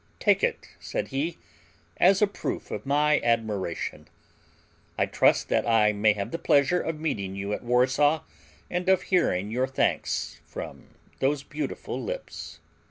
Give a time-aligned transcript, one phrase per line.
[0.19, 1.37] "Take it," said he,
[1.97, 4.07] "as a proof of my admiration.
[4.97, 8.23] I trust that I may have the pleasure of meeting you at Warsaw
[8.67, 10.87] and of hearing your thanks from
[11.19, 12.57] those beautiful lips."